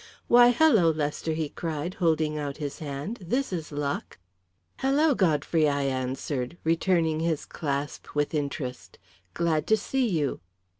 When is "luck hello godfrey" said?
3.71-5.69